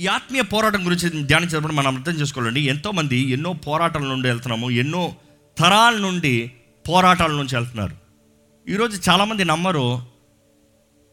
[0.00, 2.60] ఈ ఆత్మీయ పోరాటం గురించి ధ్యానించినప్పుడు మనం అర్థం చేసుకోవాలండి.
[2.60, 5.14] ఎంతోమంది ఎన్నో పోరాటాల నుండి వెళ్తున్నాము ఎన్నో
[5.58, 6.50] తరాల నుండి
[6.88, 7.96] పోరాటాల నుంచి వెళ్తున్నారు.
[8.68, 10.02] ఈరోజు చాలామంది నమ్మరు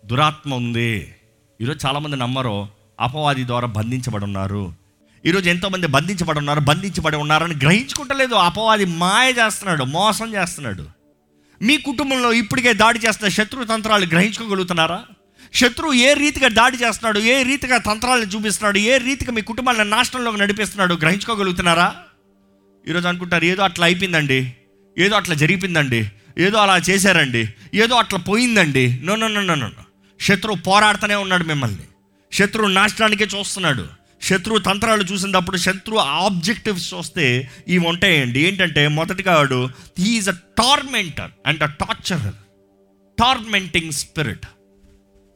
[0.06, 1.16] దురాత్మ ఉంది.
[1.62, 2.54] ఈరోజు చాలామంది నమ్మరు
[3.00, 4.74] అపవాది ద్వారా బంధించబడి ఉన్నారు.
[5.26, 8.36] ఈరోజు ఎంతోమంది బంధించబడి ఉన్నారు బంధించబడి ఉన్నారని గ్రహించుకుంటలేదు.
[8.36, 10.86] అపవాది మాయ చేస్తున్నాడు మోసం చేస్తున్నాడు.
[11.62, 15.00] మీ కుటుంబంలో ఇప్పటికే దాడి చేస్తున్న శత్రు తంత్రాలు గ్రహించుకోగలుగుతున్నారా?
[15.60, 20.94] శత్రువు ఏ రీతిగా దాడి చేస్తున్నాడు ఏ రీతిగా తంత్రాలను చూపిస్తున్నాడు ఏ రీతిగా మీ కుటుంబాలను నాశనంలోకి నడిపిస్తున్నాడు
[20.94, 21.88] గ్రహించుకోగలుగుతున్నారా?
[22.88, 24.40] ఈరోజు అనుకుంటారు ఏదో అట్లా అయిపోయిందండి
[24.98, 26.02] ఏదో అట్లా జరిగిపోయిందండి
[26.38, 27.42] ఏదో అలా చేశారండి
[27.74, 29.00] ఏదో అట్లా పోయిందండి.
[29.04, 29.70] No no no no no
[30.20, 31.86] శత్రువు పోరాడుతూనే ఉన్నాడు మిమ్మల్ని.
[32.32, 33.86] శత్రువు నాశనానికే చూస్తున్నాడు.
[34.22, 37.26] శత్రువు తంత్రాలు చూసినప్పుడు శత్రువు ఆబ్జెక్టివ్స్ చూస్తే
[37.68, 38.40] ఇవి ఉంటాయండి.
[38.48, 39.60] ఏంటంటే మొదటిగా వాడు
[40.00, 42.38] he's a tormentor and a torturer
[43.18, 44.48] tormenting spirit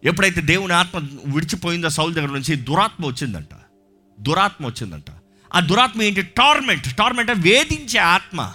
[0.03, 3.49] ఎప్పుడైతే దేవుని ఆత్మ విడిచిపోయిందో సౌల్ దగ్గర నుంచి దురాత్మ వచ్చిందంట.
[4.19, 5.05] దురాత్మ వచ్చిందంట.
[5.55, 6.21] ఆ దురాత్మ ఏంటి?
[6.21, 6.95] టార్మెంట్.
[6.95, 8.51] టార్మెంట్ వేధించే ఆత్మ.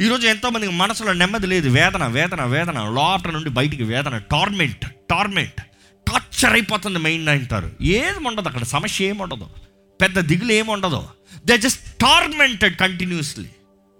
[0.00, 1.68] ఈరోజు ఎంతోమందికి మనసులో నెమ్మది లేదు.
[1.68, 2.84] వేదన వేదన వేదన.
[2.88, 4.18] లోపల నుండి బయటికి వేదన.
[4.18, 5.60] Torment torment.
[6.10, 7.70] టార్చర్ అయిపోతుంది మెయిన్ అంటారు.
[7.82, 8.62] ఏది ఉండదు అక్కడ.
[8.62, 9.46] సమస్య ఏమి ఉండదు.
[10.00, 11.04] పెద్ద దిగులు ఏముండదు
[11.46, 13.48] దే జస్ట్ టార్మెంటెడ్ కంటిన్యూస్లీ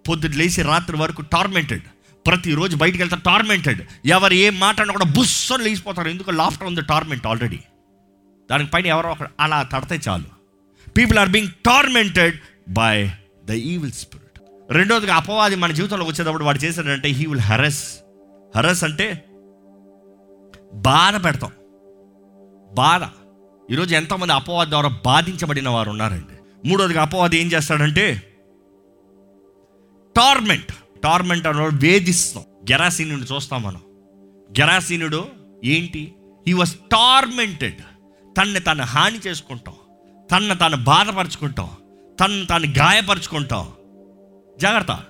[0.09, 1.83] పొద్దుట లేచి రాత్రి వరకు టార్మెంటెడ్
[2.27, 6.09] ప్రతిరోజు బయటికి వెళ్తారు టార్మెంటెడ్ ఎవరు ఏ మాట్లాడినా కూడా బుస్సని లేచిపోతారు.
[6.09, 7.59] ఎందుకు లాఫ్టర్ ఉంది టార్మెంట్ ఆల్రెడీ
[8.51, 10.29] దానికి పైన ఎవరో ఒకరు అలా తడితే చాలు.
[10.91, 12.37] People are being tormented
[12.69, 13.11] by
[13.45, 14.41] the evil spirit
[14.73, 17.99] రెండోదిగా అపవాది మన జీవితంలో వచ్చేటప్పుడు వాడు చేశాడంటే హీ విల్ హరస్
[18.57, 19.25] హరస్ అంటే
[20.75, 21.53] బాధ పెడతాం.
[22.73, 23.03] బాధ.
[23.73, 26.69] ఈరోజు ఎంతోమంది అపవాది ద్వారా బాధించబడిన వారు ఉన్నారండి.
[26.69, 28.23] మూడోదిగా అపవాది ఏం చేస్తాడంటే
[30.17, 30.73] టార్మెంట్
[31.05, 32.45] టార్మెంట్ అన్న వేధిస్తాం.
[32.73, 33.81] గెరాసీనుడు చూస్తాం మనం.
[34.61, 35.27] గెరాసీనుడు
[35.65, 36.15] ఏంటి?
[36.47, 37.77] హీ వాజ్ టార్మెంటెడ్
[38.39, 39.75] తన్ని తను హాని చేసుకుంటాం.
[40.33, 41.69] తన్ను తాను బాధపరచుకుంటాం.
[42.21, 43.69] తను తాను గాయపరచుకుంటాం.
[44.61, 45.01] జాగ్రత్త.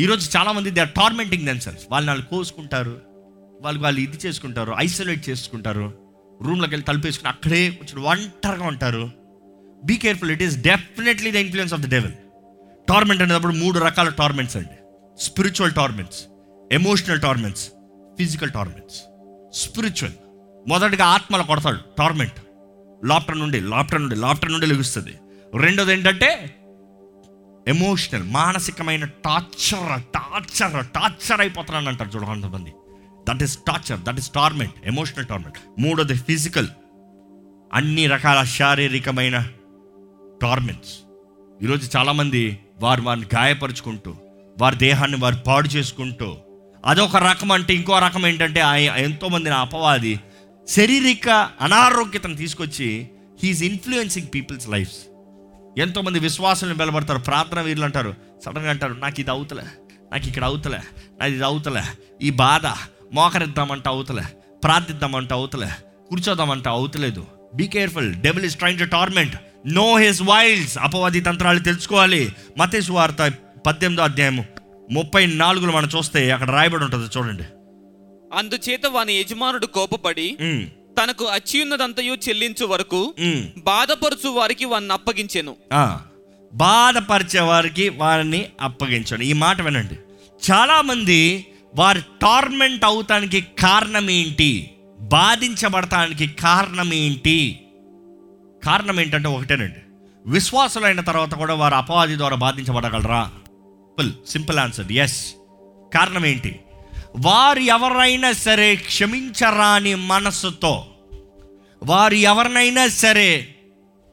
[0.00, 3.00] ఈరోజు చాలామంది దే ఆర్ టార్మెంటింగ్ దెన్సెల్స్ వాళ్ళు వాళ్ళు కోసుకుంటారు.
[3.60, 5.94] వాళ్ళు వాళ్ళు ఇది చేసుకుంటారు ఐసోలేట్ చేసుకుంటారు.
[6.42, 9.10] రూమ్లోకి వెళ్ళి తలుపేసుకుని అక్కడే కొంచెం ఒంటరిగా ఉంటారు.
[9.84, 12.12] Be careful it is definitely the influence of the devil
[12.88, 14.73] torment అనేటప్పుడు మూడు రకాల టార్మెంట్స్ అండి.
[15.18, 16.24] Spiritual torments
[16.72, 17.68] emotional torments
[18.18, 18.98] physical torments
[19.52, 20.12] spiritual
[20.68, 22.38] మొదటిగా ఆత్మల కొడతాడు టార్మెంట్
[23.06, 25.14] లాప్టర్ నుండి లాప్టర్ నుండి లాప్టర్ నుండి లెగుస్తుంది.
[25.58, 26.54] రెండోది ఏంటంటే
[27.68, 32.72] ఎమోషనల్ మానసికమైన టార్చర్ టార్చర్ టార్చర్ అయిపోతున్నాను అంటారు చూడ కొంతమంది.
[33.28, 36.68] That is torture that is torment emotional torment మూడోది ఫిజికల్
[37.72, 39.48] అన్ని రకాల శారీరకమైన
[40.42, 40.94] టార్మెంట్స్
[41.62, 44.16] ఈరోజు చాలామంది వారు వారిని గాయపరుచుకుంటూ
[44.58, 46.36] వారి దేహాన్ని వారు పాడు చేసుకుంటూ
[46.84, 50.20] అదొక రకం అంటే ఇంకో రకం ఏంటంటే ఆయ- ఎంతోమంది నా అపవాది
[50.68, 51.28] శారీరక
[51.60, 53.08] అనారోగ్యతను తీసుకొచ్చి
[53.42, 55.00] హీఈస్ ఇన్ఫ్లుయెన్సింగ్ పీపుల్స్ లైఫ్స్
[55.78, 58.14] ఎంతోమంది విశ్వాసాలను వెలబడతారు ప్రార్థన వీరులు అంటారు
[58.44, 59.62] సడన్గా అంటారు నాకు ఇది అవుతలే
[60.12, 60.78] నాకు ఇక్కడ అవుతలే
[61.20, 61.82] నాకు ఇది అవుతలే
[62.22, 62.66] ఈ బాధ
[63.12, 64.22] మోకరిద్దామంటే అవుతలే
[64.64, 65.70] ప్రార్థిద్దామంటే అవుతలే
[66.08, 67.26] కూర్చోదామంటే అవుతలేదు.
[67.54, 69.34] Be careful devil is trying to torment
[69.66, 72.32] know his wiles అపవాది తంత్రాలు తెలుసుకోవాలి.
[72.58, 73.32] మతేశ్వార్త
[73.66, 74.44] పద్దెనిమిదో అధ్యాయము
[74.90, 77.44] ముప్పై నాలుగులో మనం చూస్తే అక్కడ రాయబడి ఉంటుంది చూడండి.
[78.38, 80.26] అందుచేత వాని యజమానుడు కోపపడి
[80.98, 83.00] తనకు అచ్చియున్నదంతయు చెల్లించు వరకు.
[83.66, 85.54] బాధపరుచు వారికి వాన్ని అప్పగించెను.
[86.52, 89.96] బాధపరిచే వారికి వారిని అప్పగించండి ఈ మాట వినండి.
[90.48, 91.20] చాలామంది
[91.76, 94.50] వారి టార్మెంట్ అవుతానికి కారణం ఏంటి?
[95.14, 97.38] బాధించబడటానికి కారణం ఏంటి?
[98.66, 99.80] కారణం ఏంటంటే ఒకటేనండి.
[100.26, 103.22] విశ్వాసులైన తర్వాత కూడా వారు అపవాది ద్వారా బాధించబడగలరా?
[103.96, 105.18] సింపుల్ సింపుల్ ఆన్సర్ ఎస్
[105.92, 106.50] కారణం ఏంటి?
[107.24, 110.72] వారు ఎవరైనా సరే క్షమించరాని మనస్సుతో
[111.82, 113.28] వారు ఎవరినైనా సరే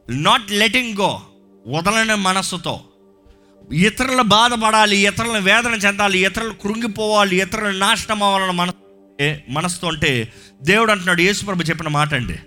[0.08, 1.10] నాట్ లెటింగ్ గో
[1.64, 2.74] వదలని మనస్సుతో
[3.82, 8.78] ఇతరులు బాధపడాలి ఇతరులను వేదన చెందాలి ఇతరులు కృంగిపోవాలి ఇతరులు నాశనం అవ్వాలని మనసు
[9.50, 10.12] మనసుతో అంటే
[10.64, 12.38] దేవుడు అంటున్నాడు యేసుప్రభు చెప్పిన మాట అండి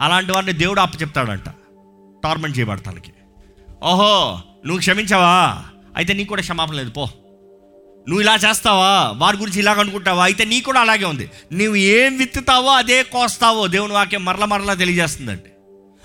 [0.00, 1.48] అలాంటి వారిని దేవుడు అప్ప చెప్తాడంట
[2.22, 3.12] టార్మెంట్ చేయబడతానికి
[3.84, 4.14] ఓహో
[4.64, 5.34] నువ్వు క్షమించావా?
[6.00, 7.08] అయితే నీకు కూడా క్షమాపణ లేదు పో.
[8.08, 9.14] నువ్వు ఇలా చేస్తావా?
[9.16, 10.24] వారి గురించి ఇలాగ అనుకుంటావా?
[10.24, 11.30] అయితే నీకు కూడా అలాగే ఉంది.
[11.52, 15.50] నువ్వు ఏం విత్తుతావో అదే కోస్తావో దేవుని వాక్యం మరల మరలా తెలియజేస్తుందండి.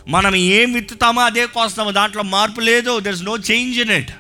[0.08, 4.12] మనం ఏం విత్తుతామో అదే కోస్తామో దాంట్లో మార్పు లేదు there is no change in it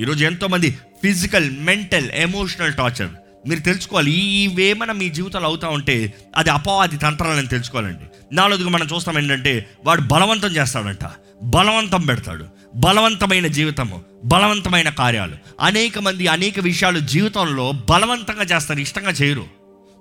[0.00, 0.70] ఈరోజు ఎంతోమంది
[1.02, 3.08] ఫిజికల్ మెంటల్ ఎమోషనల్ టార్చర్
[3.46, 4.10] మీరు తెలుసుకోవాలి.
[4.10, 8.34] ఈ ఇవేమైనా మీ జీవితంలో అవుతా ఉంటే అది అపవాది తంత్రాలని తెలుసుకోవాలండి.
[8.34, 11.10] నాలుగు మనం చూస్తాం ఏంటంటే వాడు బలవంతం చేస్తాడంట.
[11.42, 12.44] బలవంతం పెడతాడు.
[12.74, 15.32] బలవంతమైన జీవితము బలవంతమైన కార్యాలు.
[15.60, 19.44] అనేక మంది అనేక విషయాలు జీవితంలో బలవంతంగా చేస్తారు ఇష్టంగా చేయరు.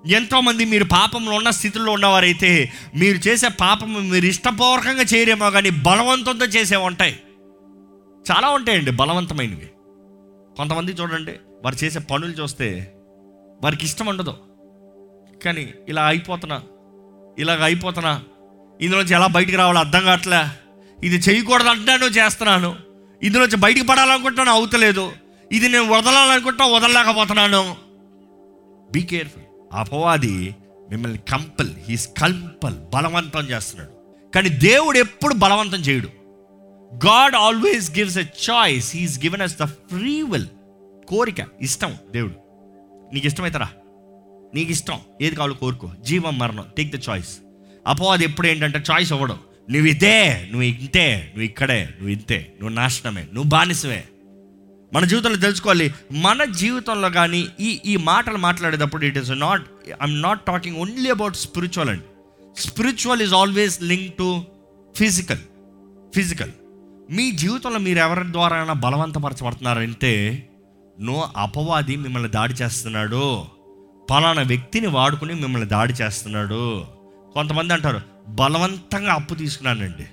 [0.08, 6.76] ఎంతోమంది మీరు పాపంలో ఉన్న స్థితిలో ఉన్నవారైతే మీరు చేసే పాపం మీరు ఇష్టపూర్వకంగా చేయరేమో కానీ బలవంతంతో చేసే
[6.76, 7.20] ఉంటాయి.
[8.32, 9.70] చాలా ఉంటాయండి బలవంతమైనవి.
[10.58, 11.32] కొంతమంది చూడండి
[11.64, 12.94] వారు చేసే పనులు చూస్తే
[13.62, 14.34] వారికి ఇష్టం ఉండదు.
[15.46, 16.64] కానీ ఇలా అయిపోతున్నా
[17.40, 18.24] ఇలాగ అయిపోతున్నా
[18.82, 20.46] ఇందులోంచి ఎలా బయటికి రావాలో అర్థం కావట్లే.
[21.04, 22.76] ఇది చేయకూడదు అంటున్నాను చేస్తున్నాను.
[23.24, 25.12] ఇందులోంచి బయటికి పడాలనుకుంటున్నాను అవుతలేదు.
[25.52, 27.76] ఇది నేను వదలాలనుకుంటున్నా వదలలేకపోతున్నాను.
[28.92, 30.56] బీ కేర్ఫుల్ అపవాది
[30.90, 33.92] మిమ్మల్ని కంపల్ హీస్ కంపల్ బలవంతం చేస్తున్నాడు.
[34.36, 36.08] కానీ దేవుడు ఎప్పుడు బలవంతం చేయడు.
[36.96, 40.48] God always gives a choice he's given us the free will
[41.08, 42.43] కోరిక ఇష్టం దేవుడు.
[43.14, 43.70] నీకు ఇష్టమైతరా
[44.56, 45.92] నీకు ఇష్టం ఏది కావాలో కోరుకో.
[46.06, 46.66] జీవం మరణం.
[46.78, 47.38] టేక్ ద చాయిస్
[47.88, 49.40] అపవాది ఎప్పుడు ఏంటంటే చాయిస్ అవ్వడం
[49.72, 50.18] నువ్వు ఇదే
[50.52, 54.04] నువ్వు ఇంతే నువ్వు ఇక్కడే నువ్వు ఇంతే నువ్వు నాశనమే నువ్వు బానిసమే
[54.94, 55.94] మన జీవితంలో తెలుసుకోవాలి.
[56.12, 61.36] మన జీవితంలో కానీ ఈ ఈ మాటలు మాట్లాడేటప్పుడు it is not I'm not talking only about
[61.36, 62.04] spiritual అండి
[62.62, 64.44] spiritual is always link to
[64.96, 65.44] physical
[66.16, 66.52] physical
[67.12, 70.14] మీ జీవితంలో మీరు ఎవరి ద్వారా బలవంతపరచబడుతున్నారంటే
[71.04, 73.44] నో అపవాది మిమ్మల్ని దాడి చేస్తున్నాడు.
[74.12, 76.86] పలానా వ్యక్తిని వాడుకుని మిమ్మల్ని దాడి చేస్తున్నాడు.
[77.34, 80.06] కొంతమంది అంటారు బలవంతంగా అప్పు తీసుకున్నానండి.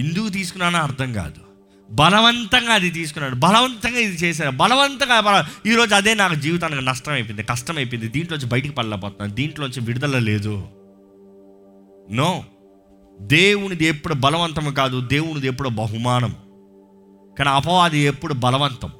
[0.00, 1.40] ఎందుకు తీసుకున్నానో అర్థం కాదు.
[1.90, 3.34] బలవంతంగా అది తీసుకున్నాడు.
[3.34, 8.74] బలవంతంగా ఇది చేశాను బలవంతంగా బల- ఈరోజు అదే నాకు జీవితానికి నష్టం అయిపోయింది కష్టం అయిపోయింది దీంట్లోంచి బయటికి
[8.74, 9.34] పడలేకపోతున్నాను.
[9.34, 10.68] దీంట్లోంచి విడుదల లేదు.
[12.10, 12.44] నో.
[13.20, 15.00] దేవునిది ఎప్పుడు బలవంతం కాదు.
[15.00, 16.36] దేవునిది ఎప్పుడు బహుమానం.
[17.38, 18.90] కానీ అపవాది ఎప్పుడు బలవంతం.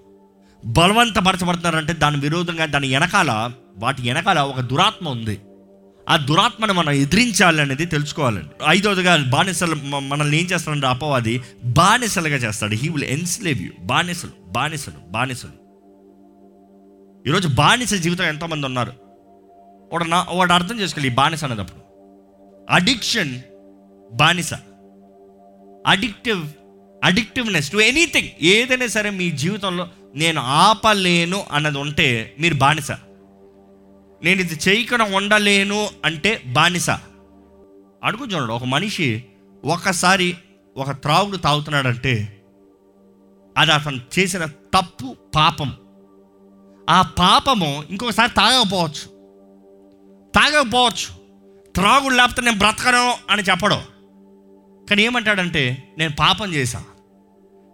[0.64, 5.40] బలవంతపరచబడుతున్నారంటే దాని విరోధంగా దాని వెనకాల వాటి వెనకాల ఒక దురాత్మ ఉంది.
[6.08, 8.50] ఆ దురాత్మను మనం ఎదిరించాలి అనేది తెలుసుకోవాలండి.
[8.68, 12.74] ఐదవదిగా బానిసలు మనల్ని ఏం చేస్తాడంటే అపవాది బానిసలుగా చేస్తాడు.
[12.74, 15.62] హీ విల్ ఎన్స్లేవ్ యూ బానిసలు బానిసలు బానిసలు.
[17.28, 18.92] ఈరోజు బానిస జీవితం ఎంతోమంది ఉన్నారు.
[19.92, 21.82] వాడు నా వాడు అర్థం చేసుకోవాలి ఈ బానిస అనేటప్పుడు.
[22.70, 23.40] అడిక్షన్
[24.12, 24.54] బానిస.
[25.86, 26.48] అడిక్టివ్
[27.04, 32.90] అడిక్టివ్నెస్ టు ఎనీథింగ్ ఏదైనా సరే మీ జీవితంలో నేను ఆపలేను అన్నది ఉంటే మీరు బానిస.
[34.22, 36.90] నేను ఇది చేయకుండా ఉండలేను అంటే బానిస.
[38.04, 39.24] అడుగు చూడండి ఒక మనిషి
[39.64, 40.36] ఒకసారి
[40.76, 42.42] ఒక త్రాగుడు తాగుతున్నాడంటే
[43.56, 45.72] అది అతను చేసిన తప్పు పాపం.
[46.90, 49.12] ఆ పాపము ఇంకొకసారి తాగకపోవచ్చు.
[50.30, 51.22] తాగకపోవచ్చు.
[51.72, 53.82] త్రాగుడు లేకపోతే నేను బ్రతకను అని చెప్పడం.
[54.90, 56.91] కానీ ఏమంటాడంటే నేను పాపం చేశాను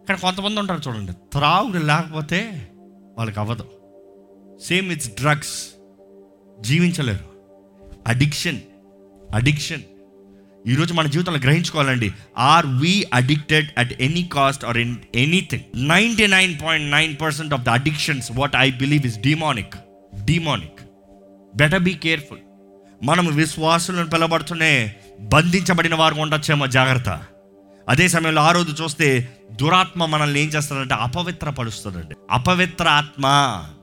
[0.08, 1.12] కానీ కొంతమంది ఉంటారు చూడండి.
[1.12, 2.68] త్రాగుడు లేకపోతే
[3.18, 3.70] వాళ్ళకి అవ్వదు.
[4.68, 5.68] Same it's drugs.
[6.60, 7.24] జీవించలేరు.
[8.06, 8.60] Addiction
[9.34, 9.82] addiction
[10.66, 12.12] ఈరోజు మన జీవితంలో గ్రహించుకోవాలండి.
[12.38, 17.62] Are we addicted at any cost or in anything ninety nine point nine percent of
[17.62, 19.74] the addictions what I believe is demonic
[20.24, 20.80] demonic
[21.56, 22.38] better be careful
[23.04, 27.22] మనం విశ్వాసులను పిలబడుతూనే బంధించబడిన వారు ఉండొచ్చేమో జాగ్రత్త.
[27.88, 31.52] అదే సమయంలో ఆ రోజు చూస్తే దురాత్మ మనల్ని ఏం చేస్తాడంటే అపవిత్ర
[32.30, 33.22] అపవిత్ర ఆత్మ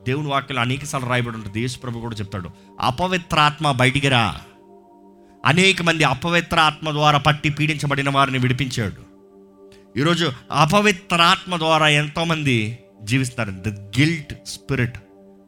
[0.07, 1.61] దేవుని వాక్యం అనేక సార్లు రాయబడి ఉంటుంది.
[1.61, 2.49] యేసుప్రభు కూడా చెప్తాడు.
[2.79, 4.37] అపవిత్ర ఆత్మ బయటికి రా.
[5.45, 9.05] అనేక మంది అపవిత్ర ఆత్మ ద్వారా పట్టి పీడించబడిన వారిని విడిపించాడు.
[9.99, 14.97] ఈరోజు అపవిత్ర ఆత్మ ద్వారా ఎంతోమంది జీవిస్తారు ద గిల్ట్ స్పిరిట్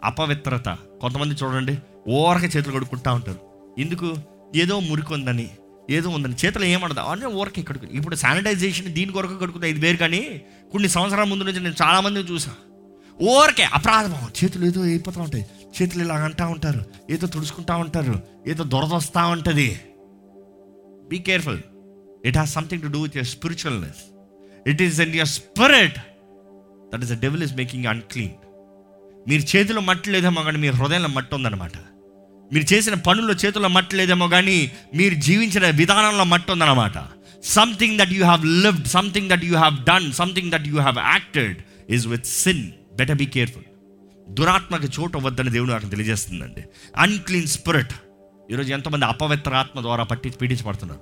[0.04, 0.70] అపవిత్రత.
[1.02, 1.78] కొంతమంది చూడండి
[2.08, 3.40] ఓరక చేతులు కొడుకుంటా ఉంటారు.
[3.80, 4.16] ఎందుకు?
[4.56, 5.50] ఏదో మురికి ఉందని.
[5.90, 10.42] ఏదో ఉందని చేతిలో ఏమడదు అన్నీ ఊరకే కడుకు ఇప్పుడు శానిటైజేషన్ దీని కొరకు కడుకుతా ఇది వేరు కానీ
[10.72, 12.68] కొన్ని సంవత్సరాల ముందు నుంచి నేను చాలామందిని చూసాను
[13.24, 15.46] ఊరకే అపరాధం చేతులు ఏదో అయిపోతూ ఉంటాయి.
[15.82, 16.86] చేతులు ఇలా అంటూ ఉంటారు.
[17.10, 18.20] ఏదో తుడుచుకుంటా ఉంటారు.
[18.48, 19.80] ఏదో దొరదొస్తా ఉంటుంది.
[21.10, 21.60] Be careful
[22.26, 24.02] it has something to do with your spiritualness
[24.70, 25.98] it is in your spirit
[26.94, 28.36] that is the devil is making unclean
[29.28, 31.72] మీరు చేతిలో మట్టి లేదేమో కానీ మీ హృదయంలో మట్టి ఉందన్నమాట.
[32.54, 36.94] మీరు చేసిన పనుల్లో చేతుల్లో మట్టి లేదేమో కానీ మీరు జీవించిన విధానంలో మట్టి ఉందన్నమాట
[37.44, 41.58] something that you have lived something that you have done something that you have acted
[41.90, 43.64] is with sin better be careful
[44.30, 46.64] దురాత్మకి చోటు వద్దని దేవుడు నాకు తెలియజేస్తుందండి.
[46.98, 47.92] అన్క్లీన్ స్పిరిట్
[48.52, 51.00] ఈరోజు ఎంతోమంది అపవిత్ర ఆత్మ ద్వారా పట్టి పీడించబడుతున్నారు.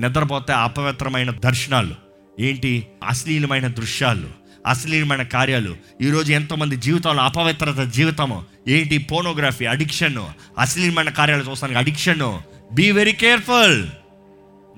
[0.00, 1.94] నిద్రపోతే అపవిత్రమైన దర్శనాలు.
[2.40, 2.86] ఏంటి?
[3.06, 4.37] అశ్లీలమైన దృశ్యాలు.
[4.66, 5.76] అశ్లీలమైన కార్యాలు.
[6.02, 8.44] ఈరోజు ఎంతోమంది జీవితంలో అపవిత్రత జీవితము.
[8.68, 8.98] ఏంటి?
[8.98, 10.16] Pornography addiction.
[10.58, 12.38] అశ్లీలమైన కార్యాలు చూస్తానికి అడిక్షన్.
[12.74, 13.86] బీ వెరీ కేర్ఫుల్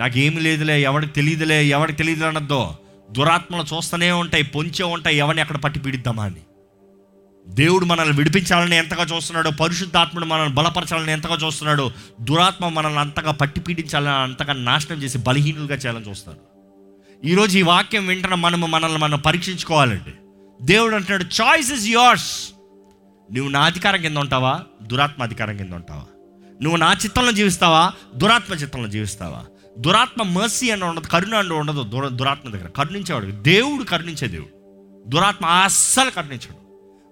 [0.00, 2.78] నాకేమి లేదులే ఎవరికి తెలియదులే ఎవరికి తెలియదు అనద్దో
[3.10, 6.34] దురాత్మలు చూస్తూనే ఉంటాయి పొంచే ఉంటాయి ఎవరిని అక్కడ పట్టి పీడిద్దామా అని.
[7.48, 14.22] దేవుడు మనల్ని విడిపించాలని ఎంతగా చూస్తున్నాడో పరిశుద్ధాత్ముడు మనల్ని బలపరచాలని ఎంతగా చూస్తున్నాడో దురాత్మ మనల్ని అంతగా పట్టి పీడించాలని
[14.22, 16.49] అంతగా నాశనం చేసి బలహీనులుగా చేయాలని చూస్తాడు.
[17.24, 20.12] ఈరోజు ఈ వాక్యం వింటున్న మనము మనల్ని మనం పరీక్షించుకోవాలండి.
[20.62, 22.52] దేవుడు అంటున్నాడు చాయిస్ ఇస్ యోర్స్
[23.32, 24.60] నువ్వు నా అధికారం కింద ఉంటావా?
[24.82, 26.02] దురాత్మ అధికారం కింద ఉంటావా?
[26.62, 27.92] నువ్వు నా చిత్తంలో జీవిస్తావా?
[28.14, 29.44] దురాత్మ చిత్తంలో జీవిస్తావా?
[29.78, 32.66] దురాత్మ మర్సీ అని ఉండదు కరుణ అని ఉండదు దుర దురాత్మ దగ్గర.
[32.66, 34.50] కరుణించేవాడు దేవుడు కరుణించే దేవుడు.
[35.10, 36.56] దురాత్మ అస్సలు కరుణించాడు.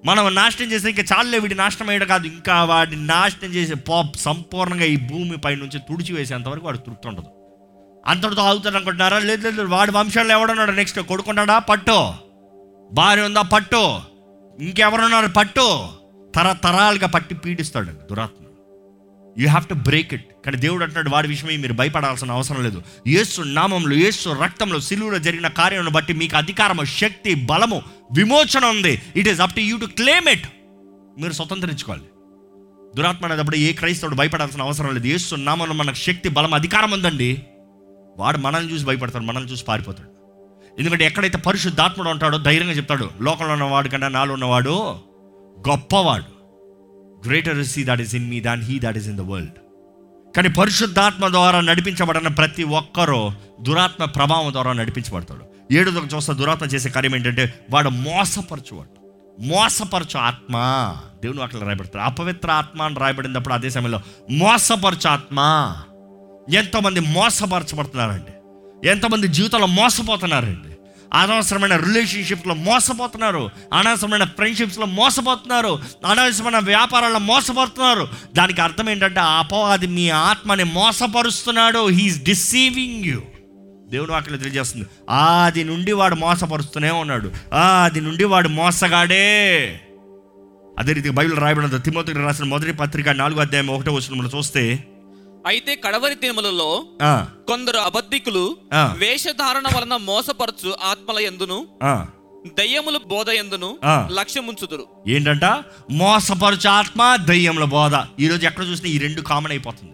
[0.07, 2.27] మనం నాశనం చేస్తే ఇంకా చాలులే వీడి నాశనం అయ్యాడు కాదు.
[2.27, 7.27] ఇంకా వాడిని నాశనం చేసే పాప్ సంపూర్ణంగా ఈ భూమి పై నుంచి తుడిచి వేసేంతవరకు వాడు తృప్తి ఉండదు.
[8.07, 9.19] అంతటితో ఆగుతాడు అనుకుంటున్నారా?
[9.19, 10.71] లేదు లేదు వాడి వంశాలు ఎవడున్నాడు?
[10.71, 11.59] నెక్స్ట్ కొడుకున్నాడా?
[11.59, 12.13] పట్టు.
[12.93, 13.43] భార్య ఉందా?
[13.43, 14.01] పట్టు.
[14.61, 15.27] ఇంకెవరున్నారు?
[15.27, 15.89] పట్టు.
[16.37, 18.45] తరతరాలుగా పట్టి పీడిస్తాడు దురాత్మ.
[19.39, 22.83] You have to break it కానీ దేవుడు అంటున్నాడు వాడి విషయమై మీరు భయపడాల్సిన అవసరం లేదు.
[23.07, 27.83] యేసు నామంలో యేసు రక్తంలో సిలువులో జరిగిన కార్యం బట్టి మీకు అధికారము శక్తి బలము
[28.17, 29.03] విమోచన ఉంది.
[29.17, 30.47] It is up to you to claim it
[31.21, 32.03] మీరు స్వతంత్రించుకోవాలి.
[32.97, 35.07] దురాత్మ అనేటప్పుడు ఏ క్రైస్తవుడు భయపడాల్సిన అవసరం లేదు.
[35.07, 37.43] యేసు నామంలో మనకు శక్తి బలం అధికారం ఉందండి.
[38.19, 40.11] వాడు మనల్ని చూసి భయపడతాడు మనల్ని చూసి పారిపోతాడు.
[40.79, 44.75] ఎందుకంటే ఎక్కడైతే పరిశుద్ధాత్ముడు ఉంటాడో ధైర్యంగా చెప్తాడు లోకంలో ఉన్నవాడు కన్నా నాలో ఉన్నవాడు
[45.69, 46.29] గొప్పవాడు.
[47.27, 49.59] Greater is he is in me than he that is in the world
[50.37, 55.45] కానీ పరిశుద్ధాత్మ ద్వారా నడిపించబడిన ప్రతి ఒక్కరూ దురాత్మ ప్రభావం ద్వారా నడిపించబడతాడు.
[55.75, 58.93] ఏడు చూస్తే దురాత్మ చేసే కార్యం ఏంటంటే వాడు మోసపరచువాడు.
[59.41, 60.55] మోసపరచు ఆత్మ
[61.23, 65.39] దేవుని అక్కడ రాయబడతాడు అపవిత్ర ఆత్మ అని రాయబడినప్పుడు అదే సమయంలో మోసపరచు ఆత్మ.
[66.55, 68.33] ఎంతోమంది మోసపరచబడుతున్నారండి.
[68.89, 70.75] ఎంతమంది జీవితంలో మోసపోతున్నారండి.
[71.15, 73.51] అనవసరమైన రిలేషన్షిప్లో మోసపోతున్నారు.
[73.75, 75.79] అనవసరమైన ఫ్రెండ్షిప్స్లో మోసపోతున్నారు.
[76.07, 78.09] అనవసరమైన వ్యాపారాల్లో మోసపోతున్నారు.
[78.37, 81.89] దానికి అర్థం ఏంటంటే అపవాది మీ ఆత్మని మోసపరుస్తున్నాడు.
[81.89, 83.21] హీఈస్ డిసీవింగ్ యూ
[83.89, 84.87] దేవుడు వాక్యం తెలియజేస్తుంది.
[85.11, 87.33] ఆది నుండి వాడు మోసపరుస్తూనే ఉన్నాడు.
[87.55, 89.81] ఆది నుండి వాడు మోసగాడే.
[90.79, 94.85] అదే రీతిగా బైబిల్ రాయబడిన తిమ్మతికి రాసిన మొదటి పత్రిక నాలుగో అధ్యాయం ఒకటో వచ్చిన చూస్తే
[95.47, 98.57] అయితే కడవరి దినములలో ఆ, కొందరు అబద్ధికులు.
[98.97, 101.59] వేషధారణ వలన మోసపరచు ఆత్మల ఎందును.
[102.59, 103.79] దయ్యములు బోధ ఎందును.
[104.11, 104.87] లక్ష్యముంచుదురు.
[105.09, 105.45] ఏంటంట?
[105.91, 107.95] మోసపరచు ఆత్మ దయ్యంల బోధ.
[108.21, 109.93] ఈరోజు ఎక్కడ చూసినా ఈ రెండు కామన్ అయిపోతుంది.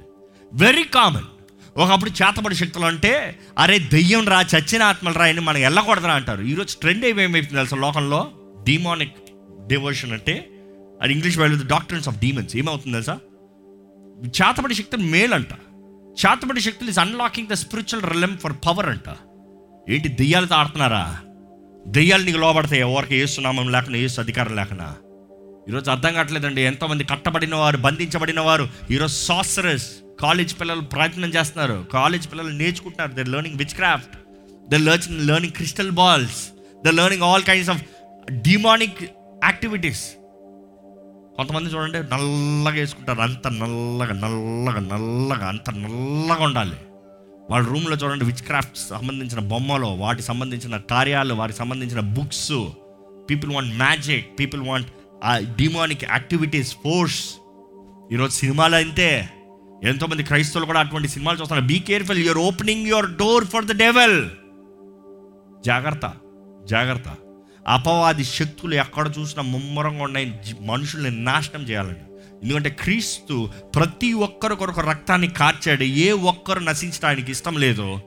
[0.53, 1.29] వెరీ కామన్
[1.77, 3.13] ఒకప్పుడు చేతబడి శక్తులు అంటే
[3.59, 6.43] అరే దయ్యం రా చచ్చిన ఆత్మలు రా అని మనం వెళ్ళకూడదురా అంటారు.
[6.43, 8.21] ఈరోజు ట్రెండ్ ఏమేమైపోతుంది తెలుసా లోకంలో?
[8.65, 9.17] డిమానిక్
[9.67, 10.35] డివోషన్ అంటే
[11.03, 13.19] అది ఇంగ్లీష్ వాళ్ళు డాక్టర్స్ ఆఫ్ డీమన్స్ ఏమవుతుంది తెలుసా?
[14.23, 15.53] చేతబడి శక్తులు మేలంట.
[16.23, 19.09] చేతబడి శక్తులు is unlocking the spiritual realm for power అంట.
[19.91, 21.21] ఏంటి దెయ్యాలతో ఆడుతున్నారా?
[21.87, 24.97] దెయ్యాలు నీకు లోపడతాయి ఎవరికి ఏసునామం లేకుండా ఏసు అధికారం లేకుండా
[25.69, 26.61] ఈరోజు అర్థం కావట్లేదండి.
[26.61, 29.87] ఎంతోమంది కట్టబడిన వారు బంధించబడిన వారు ఈరోజు సాసరస్
[30.21, 31.87] కాలేజ్ పిల్లలు ప్రయత్నం చేస్తున్నారు.
[31.93, 33.13] కాలేజ్ పిల్లలు నేర్చుకుంటున్నారు.
[33.13, 34.17] They learning witchcraft
[34.71, 36.49] the learning learning crystal balls
[36.85, 37.83] the learning all kinds of
[38.31, 39.03] demonic
[39.45, 40.05] activities
[41.37, 43.21] కొంతమంది చూడండి నల్లగా వేసుకుంటారు.
[43.27, 46.77] అంత నల్లగా నల్లగా నల్లగా అంత నల్లగా ఉండాలి.
[47.51, 52.53] వాళ్ళ రూమ్లో చూడండి విచ్ క్రాఫ్ట్ సంబంధించిన బొమ్మలు వాటికి సంబంధించిన కార్యాలు వాటికి సంబంధించిన books
[53.31, 54.89] people want magic people want
[55.61, 57.21] demonic activities force
[58.13, 59.09] ఈరోజు సినిమాలు అయితే
[59.91, 61.67] ఎంతోమంది క్రైస్తవులు కూడా అటువంటి సినిమాలు చూస్తున్నారు.
[61.73, 64.17] Be careful your opening your door for the devil
[65.67, 66.07] జాగ్రత్త
[66.73, 67.09] జాగ్రత్త.
[67.69, 70.41] అపవాది శక్తులు ఎక్కడ చూసినా ముమ్మరంగా ఉన్నాయి.
[70.61, 72.03] మనుషుల్ని నాశనం చేయాలని
[72.43, 75.83] ఎందుకంటే క్రీస్తు ప్రతి ఒక్కరు కొరకు రక్తాన్ని కార్చాడు.
[75.83, 77.99] ఏ ఒక్కరు నశించడానికి ఇష్టం లేదు.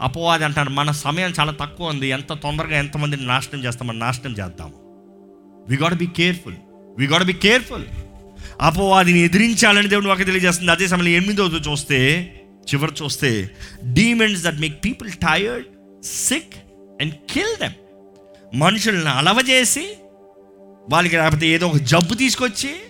[0.00, 2.08] అపవాది అంటారు మన సమయం చాలా తక్కువ ఉంది.
[2.08, 4.76] ఎంత తొందరగా ఎంతమందిని నాశనం చేస్తామని నాశనం చేద్దాము
[5.68, 6.54] we got be careful
[6.98, 7.84] we got be careful
[8.60, 10.70] అపవాదిని ఎదిరించాలని దేవుడు ఒక తెలియజేస్తుంది.
[10.72, 11.98] అదే సమయంలో ఎనిమిదవది చూస్తే
[12.74, 13.50] చివరి చూస్తే
[13.92, 15.66] demons that make people tired
[16.04, 16.56] sick
[17.00, 17.72] and kill them
[18.54, 19.96] మనుషుల్ని అలవజేసి
[20.90, 22.80] వాళ్ళకి లేకపోతే ఏదో ఒక జబ్బు తీసుకొచ్చి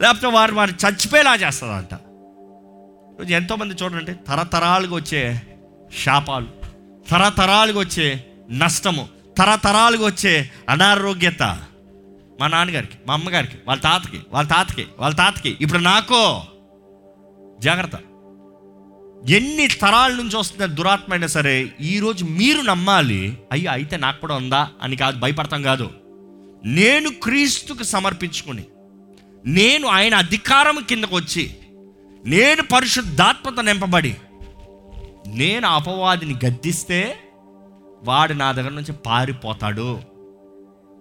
[0.00, 1.92] లేకపోతే వారు వారు చచ్చిపోయేలా చేస్తుందంట
[3.14, 5.42] ఈరోజు ఎంతోమంది చూడండి తరతరాలుగా వచ్చే
[6.04, 6.46] శాపాలు
[7.10, 9.08] తరతరాలుగా వచ్చే నష్టము
[9.38, 11.42] తరతరాలుగా వచ్చే అనారోగ్యత
[12.40, 15.56] మా నాన్నగారికి మా అమ్మగారికి వాళ్ళ తాతకి వాళ్ళ తాతకి వాళ్ళ తాతకి.
[15.60, 16.44] ఇప్పుడు నాకో
[17.60, 17.96] జాగ్రత్త.
[19.28, 24.68] ఎన్ని తరాల నుంచి వస్తున్న దురాత్మ అయినా సరే ఈరోజు మీరు నమ్మాలి అయ్యో అయితే నాకు కూడా ఉందా
[24.82, 25.90] అని కాదు భయపడతాం కాదు.
[26.64, 28.64] నేను క్రీస్తుకు సమర్పించుకుని
[29.46, 31.56] నేను ఆయన అధికారం కిందకు వచ్చి
[32.24, 34.16] నేను పరిశుద్ధాత్మత నింపబడి
[35.26, 37.16] నేను అపవాదిని గద్దిస్తే
[38.02, 40.00] వాడు నా దగ్గర నుంచి పారిపోతాడు.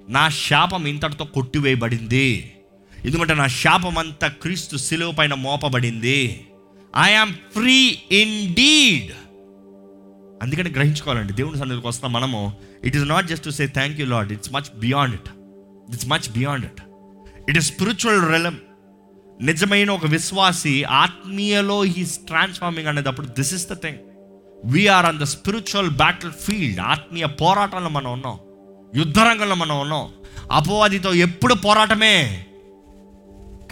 [0.10, 2.53] నా శాపం ఇంతటితో కొట్టివేయబడింది.
[3.06, 6.48] ఎందుకంటే నా శాపం అంతా క్రీస్తు శిలువ పైన మోపబడింది.
[6.98, 9.12] ఐఆమ్ ఫ్రీ ఇన్ డీడ్
[10.42, 11.34] అందుకని గ్రహించుకోవాలండి.
[11.34, 14.80] దేవుని సన్నిధికి వస్తాం మనము it is not just to say thank you Lord it's much
[14.80, 15.30] beyond it
[15.94, 16.82] it's much beyond it
[17.50, 18.58] it is spiritual realm
[19.42, 23.98] నిజమైన ఒక విశ్వాసి ఆత్మీయలో హీస్ ట్రాన్స్ఫార్మింగ్ అనేటప్పుడు this is the thing
[24.66, 25.90] we're on the spiritual
[26.32, 28.40] battlefield ఆత్మీయ పోరాటంలో మనం ఉన్నాం.
[28.96, 30.14] యుద్ధరంగంలో మనం ఉన్నాం.
[30.52, 32.46] అపవాదితో ఎప్పుడు పోరాటమే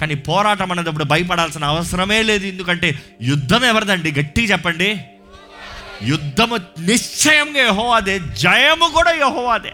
[0.02, 2.46] కానీ పోరాటం అనేటప్పుడు భయపడాల్సిన అవసరమే లేదు.
[2.46, 4.12] ఎందుకంటే యుద్ధం ఎవరిదండి?
[4.12, 5.02] గట్టిగా చెప్పండి.
[6.04, 8.20] యుద్ధము నిశ్చయంగా యహోవాదే.
[8.20, 9.74] జయము కూడా యహోవాదే.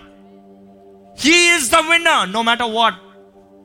[1.20, 2.98] He's the winner no matter what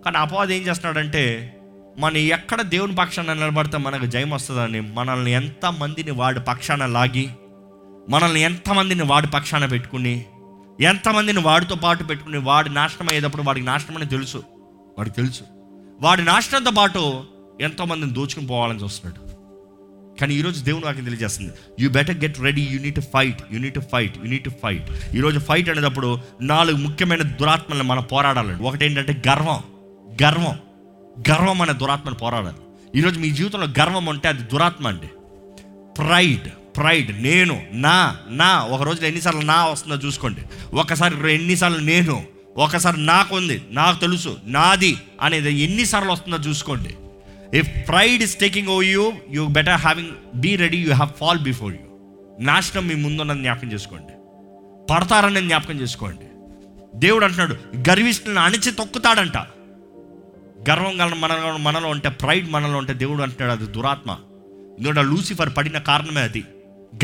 [0.04, 1.56] కానీ అపవాది ఏం చేస్తున్నాడంటే
[1.98, 7.28] మనం ఎక్కడ దేవుని పక్షాన నిలబడితే మనకు జయం వస్తుందని మనల్ని ఎంతమందిని వాడి పక్షాన లాగి
[8.08, 10.24] మనల్ని ఎంతమందిని వాడి పక్షాన పెట్టుకుని
[10.80, 14.42] ఎంతమందిని వాడితో పాటు పెట్టుకుని వాడి నాశనం అయ్యేటప్పుడు వాడికి నాశనం అని తెలుసు.
[14.98, 15.61] వాడికి తెలుసు.
[16.02, 17.24] వాడి నాశనంతో పాటు
[17.60, 19.20] ఎంతోమందిని దోచుకుని పోవాలని చూస్తున్నాడు.
[20.20, 24.18] కానీ ఈరోజు దేవుని నాకు తెలియజేస్తుంది you better get ready you need fight you need fight
[24.18, 28.62] you need fight ఈరోజు ఫైట్ అనేటప్పుడు నాలుగు ముఖ్యమైన దురాత్మలను మనం పోరాడాలండి.
[28.62, 29.60] ఒకటి ఏంటంటే గర్వం
[30.22, 30.58] గర్వం
[31.30, 32.60] గర్వం అనే దురాత్మను పోరాడాలి.
[32.98, 35.10] ఈరోజు మీ జీవితంలో గర్వం ఉంటే అది దురాత్మ అండి.
[35.98, 40.40] ప్రైడ్ ప్రైడ్ నేను నా నా ఒక రోజులో ఎన్నిసార్లు నా వస్తుందో చూసుకోండి.
[40.74, 46.96] ఒకసారి ఎన్నిసార్లు నేను ఒకసారి నాకు ఉంది నాకు తెలుసు నాది అనేది ఎన్నిసార్లు వస్తుందో చూసుకోండి.
[47.58, 51.74] If pride is taking oh you you better having be ready you have fall before
[51.74, 51.98] you
[52.40, 54.12] నాశనం మీ ముందున్నది జ్ఞాపకం చేసుకోండి.
[54.92, 56.26] పడతారని జ్ఞాపకం చేసుకోండి.
[56.98, 57.56] దేవుడు అంటున్నాడు
[57.90, 59.36] గర్విష్ఠులను అణిచి తొక్కుతాడంట.
[60.70, 64.16] గర్వం గల మనలో మనలో ఉంటే ప్రైడ్ మనలో ఉంటే దేవుడు అంటున్నాడు అది దురాత్మ.
[64.78, 66.44] ఎందుకంటే లూసిఫర్ పడిన కారణమే అది.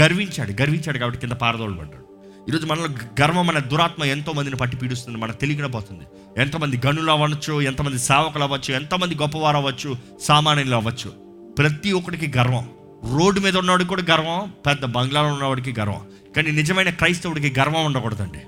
[0.01, 2.08] గర్వించాడు గర్వించాడు కాబట్టి కింద పారదోలబడ్డాడు.
[2.49, 2.89] ఈరోజు మనలో
[3.21, 6.05] గర్వం అనే దురాత్మ ఎంతో మందిని పట్టి పీడిస్తుంది మనకు తెలియకుండా పోతుంది
[6.41, 11.11] ఎంతమంది గనులు అవ్వచ్చు ఎంతమంది సేవకులు అవ్వచ్చు ఎంతమంది గొప్పవారు అవ్వచ్చు సామాన్యులు అవ్వచ్చు.
[11.59, 12.71] ప్రతి ఒక్కడికి గర్వం.
[13.19, 16.01] రోడ్డు మీద ఉన్నవాడికి కూడా గర్వం పెద్ద బంగ్లాలో ఉన్నవాడికి గర్వం.
[16.37, 18.39] కానీ నిజమైన క్రైస్తవుడికి గర్వం ఉండకూడదండి.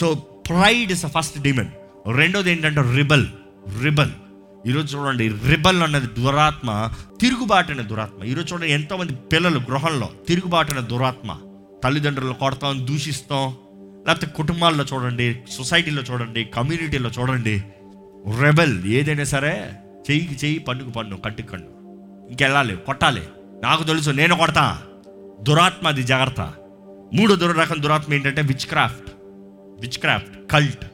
[0.00, 0.14] So
[0.48, 1.68] pride is a first demon
[2.16, 3.26] రెండోది ఏంటంటే రిబల్
[3.82, 4.10] రిబల్.
[4.66, 8.24] ఈరోజు చూడండి రిబల్ అన్నది దురాత్మ తిరుగుబాటు అనే దురాత్మ.
[8.24, 11.36] ఈరోజు చూడండి ఎంతోమంది పిల్లలు గృహంలో తిరుగుబాటు అనే దురాత్మ.
[11.84, 13.56] తల్లిదండ్రులను కొడతాం దూషిస్తాం.
[14.06, 17.62] లేకపోతే కుటుంబాల్లో చూడండి సొసైటీలో చూడండి కమ్యూనిటీలో చూడండి
[18.40, 19.72] రెబెల్ ఏదైనా సరే
[20.10, 21.70] చెయ్యికి చెయ్యి పన్నుకు పన్ను కట్టుకు కన్ను
[22.30, 23.22] ఇంకెళ్ళాలి కొట్టాలి.
[23.62, 24.82] నాకు తెలుసు నేను కొడతా.
[25.40, 26.40] దురాత్మ అది జాగ్రత్త.
[27.14, 29.10] మూడో దుర రకం దురాత్మ ఏంటంటే witchcraft
[29.98, 30.86] witchcraft cult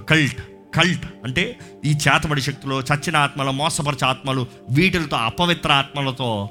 [0.00, 0.40] cult
[0.76, 6.50] cult అంటే ఈ చేతబడి శక్తులు చచ్చిన ఆత్మలు మోసపరిచే ఆత్మలు వీటిలతో అపవిత్ర ఆత్మలతో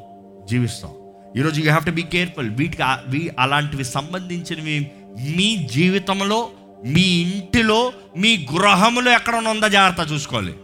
[0.50, 0.91] జీవిస్తాం.
[1.38, 4.91] ఈరోజు you have to be careful వీటికి వీ అలాంటివి సంబంధించినవి
[5.36, 6.52] మీ జీవితంలో
[6.86, 10.56] మీ ఇంటిలో మీ గృహంలో ఎక్కడ ఉందో జాగ్రత్త చూసుకోవాలి.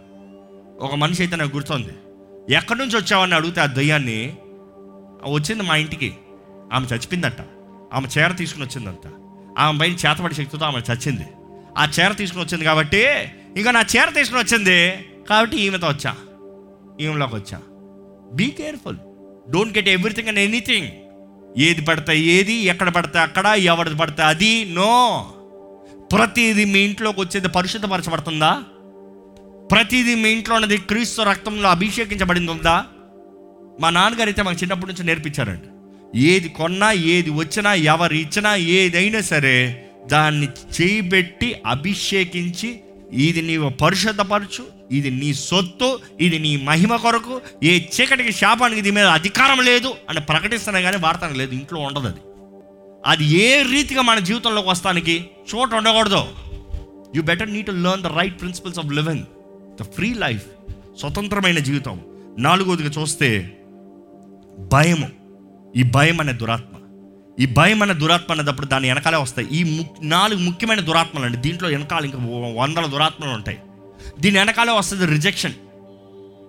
[0.79, 1.93] ఒక మనిషి అయితే నాకు గుర్తుంది.
[2.55, 4.34] ఎక్కడి నుంచి వచ్చావని అడిగితే ఆ దయ్యాన్ని
[5.27, 6.13] వచ్చింది మా ఇంటికి.
[6.73, 7.41] ఆమె చచ్చిపోయిందట.
[7.93, 9.12] ఆమె చీర తీసుకుని వచ్చిందంట.
[9.57, 11.27] ఆమె పైన చేతపడి శక్తితో ఆమె చచ్చింది.
[11.77, 13.07] ఆ చీర తీసుకుని వచ్చింది కాబట్టి
[13.57, 16.15] ఇంకా నా చీర తీసుకుని వచ్చింది కాబట్టి ఈమెతో వచ్చా.
[17.01, 17.62] ఈమెలోకి వచ్చా.
[18.34, 18.97] Be careful
[19.49, 20.88] don't get everything and anything
[21.58, 25.34] ఏది పడితే ఏది ఎక్కడ పడితే అక్కడ ఎవరిది పడితే అది నో
[26.15, 28.63] ప్రతిదీ మీ ఇంట్లోకి వచ్చేది పరిశుద్ధపరచబడుతుందా?
[29.71, 32.86] ప్రతిదీ మీ ఇంట్లో ఉన్నది క్రీస్తు రక్తంలో అభిషేకించబడింది ఉందా?
[33.80, 35.67] మా నాన్నగారు అయితే మాకు చిన్నప్పటి నుంచి నేర్పించారండి.
[36.19, 42.80] ఏది కొన్నా ఏది వచ్చినా ఎవరు ఇచ్చినా ఏదైనా సరే దాన్ని చేయిబెట్టి అభిషేకించి
[43.13, 47.41] ఇది నీవు పరిశుద్ధపరచు ఇది నీ సొత్తు ఇది నీ మహిమ కొరకు.
[47.63, 51.52] ఏ చీకటికి శాపానికి దీని మీద అధికారం లేదు అని ప్రకటిస్తున్నా కానీ వార్తన లేదు.
[51.52, 52.19] ఇంట్లో ఉండదు అది.
[53.06, 56.26] అది ఏ రీతిగా మన జీవితంలోకి వస్తానికి చోట ఉండకూడదు.
[57.15, 59.24] You better need to learn the right principles of living
[59.82, 60.45] the free life
[61.00, 62.02] స్వతంత్రమైన జీవితం.
[62.39, 63.58] నాలుగోదిగా చూస్తే
[64.60, 65.10] భయము.
[65.76, 66.70] ఈ భయం అనే దురాత్మ.
[67.41, 69.47] ఈ భయం అనే దురాత్మ అనేటప్పుడు దాని వెనకాలే వస్తాయి.
[69.51, 71.38] ఈ ము నాలుగు ముఖ్యమైన దురాత్మలు అండి.
[71.38, 72.17] దీంట్లో వెనకాల ఇంకా
[72.62, 73.60] వందల దురాత్మలు ఉంటాయి.
[74.19, 75.54] దీని వెనకాలే వస్తుంది రిజెక్షన్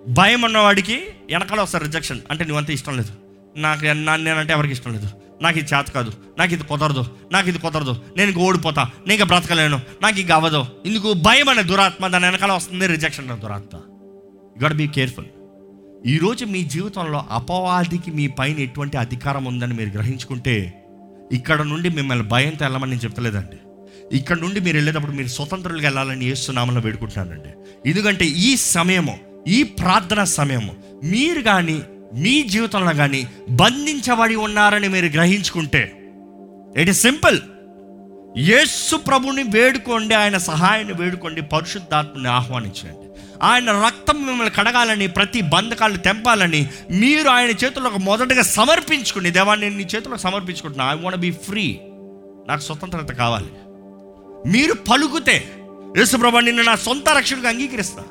[0.09, 0.95] భయం ఉన్నవాడికి
[1.29, 3.09] వెనకాల వస్తుంది రిజెక్షన్ అంటే నువ్వంత ఇష్టం లేదు.
[3.57, 5.09] నాకు నేనంటే ఎవరికి ఇష్టం లేదు.
[5.41, 6.11] నాకు ఇది చేత కాదు.
[6.39, 7.05] నాకు ఇది కుదరదు.
[7.31, 7.95] నాకు ఇది కుదరదు.
[8.17, 8.83] నేను ఇంక ఓడిపోతా.
[8.83, 9.81] నేను ఇంకా బ్రతకలేను.
[10.01, 10.65] నాకు ఇంక అవ్వదు.
[10.85, 13.77] ఇందుకు భయం అనే దురాత్మ దాని వెనకాల వస్తుంది రిజెక్షన్ అనే దురాత్మ.
[14.65, 15.25] గడ్ బీ కేర్ఫుల్
[16.05, 20.82] ఈరోజు మీ జీవితంలో అపవాదికి మీ పైన ఎటువంటి అధికారం ఉందని మీరు గ్రహించుకుంటే
[21.31, 23.57] ఇక్కడ నుండి మిమ్మల్ని భయంతో వెళ్ళమని నేను చెప్తలేదండి.
[24.15, 27.51] ఇక్కడ నుండి మీరు వెళ్ళేటప్పుడు మీరు స్వతంత్రులుగా వెళ్ళాలని ఏస్తున్నామని వేడుకుంటున్నానండి.
[27.89, 29.15] ఎందుకంటే ఈ సమయము
[29.47, 31.81] ఈ ప్రార్థన సమయము మీరు కానీ
[32.13, 35.93] మీ జీవితంలో కానీ బంధించబడి ఉన్నారని మీరు గ్రహించుకుంటే
[36.77, 37.41] ఇట్ ఇస్ సింపుల్
[38.37, 43.09] యేసు ప్రభుని వేడుకోండి ఆయన సహాయాన్ని వేడుకోండి పరిశుద్ధాత్మని ఆహ్వానించండి.
[43.43, 49.83] ఆయన రక్తం మిమ్మల్ని కడగాలని ప్రతి బంధకాలు తెంపాలని మీరు ఆయన చేతులకు మొదటగా సమర్పించుకుని దేవా నేను నీ
[49.83, 51.79] చేతులకు సమర్పించుకుంటున్నా ఐ వాంట్ బీ ఫ్రీ
[52.47, 53.49] నాకు స్వతంత్రత కావాలి.
[54.49, 55.51] మీరు పలుకుతే
[55.97, 58.03] యేసుప్రభు నిన్ను నా సొంత రక్షణకు అంగీకరిస్తా.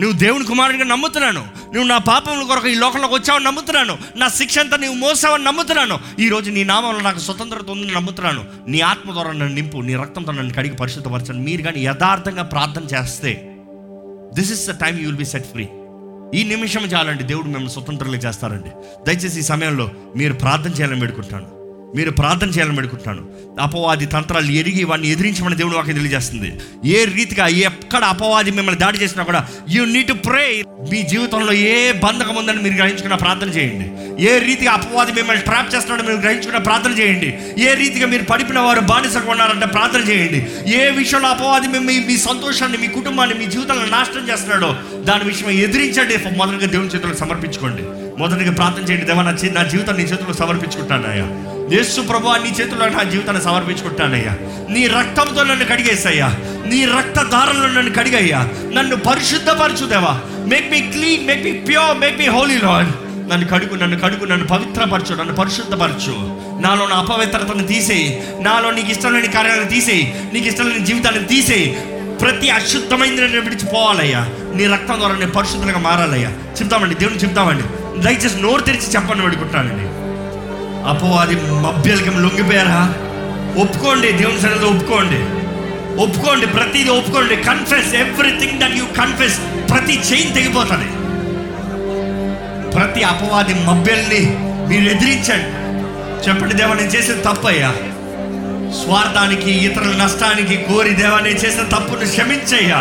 [0.00, 1.40] నువ్వు దేవుని కుమారుడిగా నమ్ముతున్నాను.
[1.64, 3.98] నువ్వు నా పాపముల కొరకు ఈ లోకంలోకి వచ్చావని నమ్ముతున్నాను.
[4.16, 6.00] నా శిక్ష అంతా నువ్వు మోసావని నమ్ముతున్నాను.
[6.18, 8.44] ఈ రోజు నీ నామంలో నాకు స్వతంత్రత ఉందని నమ్ముతున్నాను.
[8.68, 13.56] నీ ఆత్మ ద్వారా నన్ను నింపు నీ రక్తంతో నన్ను కడిగి పరిశుద్ధపరచండి మీరు కానీ యథార్థంగా ప్రార్థన చేస్తే
[14.34, 15.68] this is the time you will be set free
[16.34, 18.70] ఈ నిమిషం చాలండి దేవుడు మిమ్మల్ని స్వతంత్రంగా చేస్తారండి.
[19.06, 21.61] దయచేసి ఈ సమయంలో మీరు ప్రార్థన చేయాలని పెడుకుంటాను
[21.96, 26.52] మీరు ప్రార్థన చేయాలని పెడుకుంటున్నాను అపవాది తంత్రాలు ఎరిగి వాడిని ఎదిరించమని దేవుడు వాకి తెలియజేస్తుంది.
[26.84, 31.92] ఏ రీతిగా ఎక్కడ అపవాది మిమ్మల్ని దాడి చేసినా కూడా యూ నీడ్ టు ప్రే మీ జీవితంలో ఏ
[31.92, 33.90] బంధకం ఉందని మీరు గ్రహించుకున్న ప్రార్థన చేయండి.
[34.24, 37.38] ఏ రీతిగా అపవాది మిమ్మల్ని ట్రాప్ చేస్తున్నాడో మీరు గ్రహించుకున్న ప్రార్థన చేయండి.
[37.62, 40.46] ఏ రీతిగా మీరు పడిపిన వారు బానిసగా ఉన్నారంటే ప్రార్థన చేయండి.
[40.76, 46.36] ఏ విషయంలో అపవాది మీ మీ- సంతోషాన్ని మీ కుటుంబాన్ని మీ జీవితంలో నాశనం చేస్తున్నాడో దాని విషయం ఎదిరించండి.
[46.36, 47.82] మొదటిగా దేవుని చేతులకు సమర్పించుకోండి.
[48.18, 49.06] మొదటిగా ప్రార్థన చేయండి.
[49.06, 54.32] దేవా నా జీవితం జీవితాన్ని నీ చేతులకు సమర్పించుకుంటానయ్యా యేసు ప్రభు నీ చేతుల్లో నా జీవితాన్ని సమర్పించుకుంటానయ్యా.
[54.70, 56.26] నీ రక్తంతో నన్ను కడిగేసయ్యా.
[56.66, 58.48] నీ రక్త దారంలో నన్ను కడిగయ్యా.
[58.74, 62.88] నన్ను పరిశుద్ధపరచు దేవా make me clean make me pure make me holy lord
[63.30, 66.14] నన్ను కడుగు నన్ను కడుగు నన్ను పవిత్రపరచు నన్ను పరిశుద్ధపరచు.
[66.60, 68.22] నాలో నా అపవిత్రతను తీసేయి.
[68.40, 70.24] నాలో నీకు ఇష్టం లేని కార్యాలను తీసేయి.
[70.32, 71.76] నీకు ఇష్టం లేని జీవితాలను తీసేయి.
[72.22, 74.28] ప్రతి అశుద్ధమైంది నేను విడిచిపోవాలయ్యా.
[74.54, 76.30] నీ రక్తం ద్వారా నేను పరిశుద్ధంగా మారాలయ్యా.
[76.30, 77.62] చెప్తామండి దేవుని చెప్తామండి
[78.02, 80.01] దయచేసి నోరు తెరిచి చెప్పండి పెడుకుంటానండి
[80.86, 82.94] అపవాది మభ్యలకి లొంగిపోయారా?
[83.62, 85.42] ఒప్పుకోండి దేవుని సన్నిధిలో ఒప్పుకోండి.
[86.02, 87.36] ఒప్పుకోండి ప్రతిదీ ఒప్పుకోండి.
[87.36, 89.38] Confess everything that you confess
[89.70, 90.88] ప్రతి చైన్ తెగిపోతుంది.
[92.70, 94.36] ప్రతి అపవాది మభ్యల్ని
[94.68, 95.62] మీరు ఎదిరించండి.
[96.28, 97.70] చెప్పండి దేవా నేను చేసిన తప్పయ్యా.
[98.84, 102.80] స్వార్థానికి ఇతరుల నష్టానికి కోరి దేవా నేను చేసిన తప్పును క్షమించయ్యా.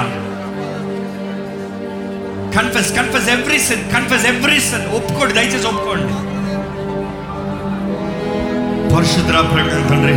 [2.62, 6.31] Confess confess every sin confess every sin ఒప్పుకోండి దయచేసి ఒప్పుకోండి.
[8.94, 10.16] పరిశుద్ధ ప్రకటన తండ్రి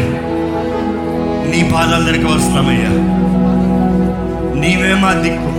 [1.50, 2.92] నీ పాదాల దగ్గరికి వస్తున్నామయ్యా
[4.60, 5.50] నీవే మా దిక్కు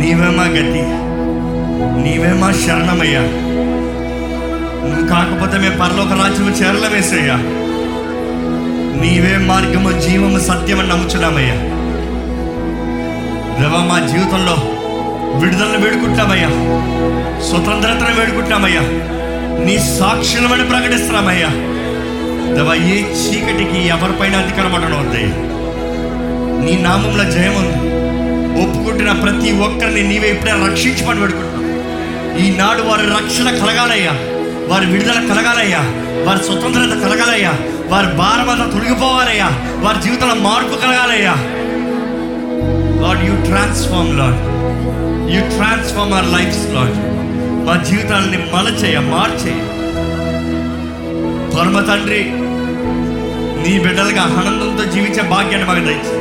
[0.00, 0.82] నీవే మా గతి
[2.02, 3.22] నీవే మా శరణమయ్యా.
[4.84, 7.36] నువ్వు కాకపోతే మేము పరలోక రాజ్యము చేరలమేసయ్యా
[9.02, 11.56] నీవే మార్గము జీవము సత్యమని నమ్ముచున్నామయ్యా.
[13.58, 14.56] దేవా మా జీవితంలో
[15.40, 16.50] విడుదలను వేడుకుంటామయ్యా
[17.48, 18.82] స్వతంత్రతను వేడుకుంటామయ్యా
[19.66, 21.50] నీ సాక్షులమని ప్రకటిస్తున్నామయ్యా.
[22.52, 25.04] దేవా ఏ చీకటికి ఎవరిపైన అధికారం ఉండడం
[26.64, 27.94] నీ నామంలో జయం ఉంది.
[28.62, 31.64] ఒప్పుకుంటున్న ప్రతి ఒక్కరిని నీవే ఇప్పుడే రక్షించమని పెడుకుంటున్నావు
[32.38, 34.10] ఈనాడు వారి రక్షణ కలగాలయ్యా.
[34.68, 35.78] వారి విడుదల కలగాలయ్యా.
[36.26, 37.52] వారి స్వతంత్రత కలగాలయ్యా.
[37.86, 39.48] వారి భారం అంతా తొలగిపోవాలయ్యా.
[39.80, 41.34] వారి జీవితంలో మార్పు కలగాలయ్యా.
[43.02, 44.40] Lord you transform lord
[45.34, 47.14] you transform our life lord
[47.66, 49.83] మా జీవితాలని మలచేయ మార్చేయ.
[51.54, 52.20] పరమ తండ్రి
[53.62, 56.12] నీ బిడ్డలుగా ఆనందంతో జీవించే భాగ్యాన్ని మాకు దయచి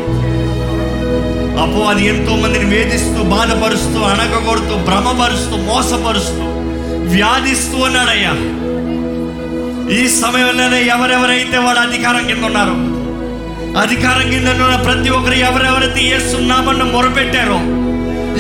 [1.64, 6.46] అపో అది ఎంతో మందిని వేధిస్తూ బాధపరుస్తూ అణగగొడుతూ భ్రమపరుస్తూ మోసపరుస్తూ
[7.14, 8.34] వ్యాధిస్తూ అన్నాడయ్యా
[9.94, 12.76] ఈ సమయంలోనే ఎవరెవరైతే వాడు అధికారం కింద ఉన్నారు
[13.82, 17.60] అధికారం కింద ఉన్న ప్రతి ఒక్కరు ఎవరెవరైతే ఏస్తున్నామన్న మొరపెట్టారో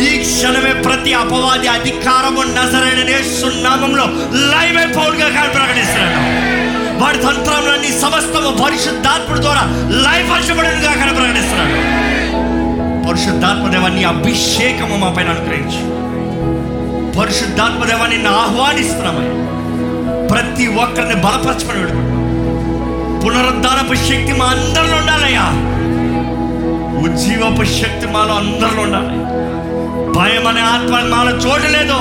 [0.03, 4.05] ఈ క్షణమే ప్రతి అపవాది అధికారము నజరైన నేస్తున్నామంలో
[4.51, 6.52] లైవ్ పౌరుగా ప్రకటిస్తున్నాను
[7.03, 12.03] వాడి తంత్రంలోని సమస్తము పరిశుద్ధాత్ముడు ద్వారా లైఫ్ హర్షపడినగా ప్రకటిస్తున్నాను
[13.07, 16.03] పరిశుద్ధాత్మదేవాన్ని అభిషేకము మా పైన అనుగ్రహించు.
[17.19, 19.43] పరిశుద్ధాత్మదేవాన్ని నిన్ను ఆహ్వానిస్తున్నామని
[20.27, 22.23] ప్రతి ఒక్కరిని బలపరచబడి వేడుకుంటున్నాం
[23.25, 25.45] పునరుద్ధానపు శక్తి మా అందరిలో ఉండాలయ్యా.
[26.99, 29.23] ఉజ్జీవపు శక్తి మాలో అందరిలో ఉండాలి.
[30.19, 31.97] భయం అనే ఆత్మ మాలో చోటు లేదు.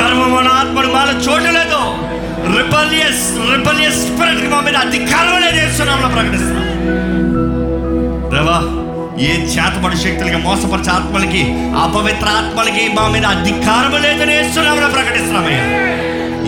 [0.00, 2.09] గర్వం అనే ఆత్మ మాలో చోటు లేదు.
[2.50, 6.66] రిపలియస్ రిపలియస్ స్పిరిట్ మా మీద అధికారం అనేది చేస్తున్నాం ప్రకటిస్తున్నాం
[8.32, 8.58] దేవా
[9.22, 11.42] ఏ చేతపడి శక్తులకి మోసపరిచే ఆత్మలకి
[11.80, 15.64] అపవిత్ర ఆత్మలకి మా మీద అధికారం లేదని వేస్తున్నామని ప్రకటిస్తున్నామయ్యా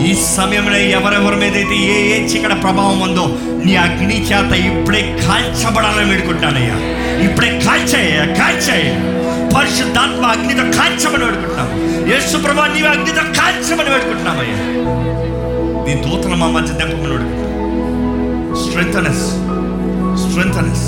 [0.03, 3.25] ఈ సమయంలో ఎవరెవరి మీద అయితే ఏ ఏ చీకటి ప్రభావం ఉందో
[3.65, 6.77] నీ అగ్ని చేత ఇప్పుడే కాల్చబడాలని వేడుకుంటానయ్యా
[7.25, 8.87] ఇప్పుడే కాల్చాయ్యా కాల్చేయ
[9.55, 11.69] పరిశుద్ధాత్మ అగ్నితో కాల్చమని వేడుకుంటున్నాం
[12.09, 14.59] యేసు ప్రభా నీవు అగ్నితో కాల్చమని వేడుకుంటున్నామయ్యా
[15.85, 17.27] నీ దూతను మా మధ్య దెబ్బకున్నాడు
[18.63, 19.25] స్ట్రెంగ్నెస్
[20.23, 20.85] స్ట్రెంగ్నెస్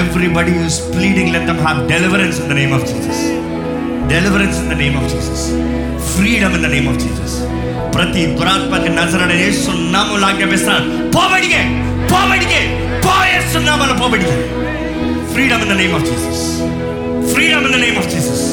[0.00, 3.22] everybody use pleading let them have deliverance in the name of Jesus
[4.08, 5.44] deliverance in the name of Jesus
[6.12, 7.36] freedom in the name of Jesus
[7.94, 10.86] ప్రతి దురాత్మకి నజరడ వేస్తున్నాము లాజ్ఞాపిస్తాను.
[11.12, 11.60] పోబడిగే
[12.12, 12.62] పోబడిగే
[13.06, 14.36] పోయేస్తున్నామని పోబడిగే
[15.32, 16.42] freedom in the name of Jesus
[17.32, 18.44] freedom in the name of Jesus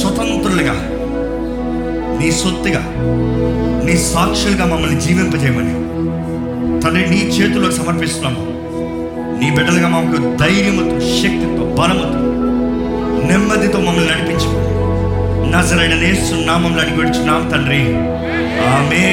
[0.00, 0.74] స్వతంత్రులుగా
[2.20, 2.82] నీ సొత్తుగా
[3.86, 5.74] నీ సాక్షులుగా మమ్మల్ని జీవింపజేయమని
[6.82, 8.42] తండ్రి నీ చేతులకు సమర్పిస్తున్నాము.
[9.40, 12.18] నీ బిడ్డలుగా మాకు ధైర్యముతో శక్తితో బలముతో
[13.26, 14.50] నెమ్మదితో మమ్మల్ని నడిపించు
[15.52, 17.82] నజరైన నేస్తున్నామంలో అడిగి వచ్చున్నాం తండ్రి.
[18.74, 19.04] ఆమె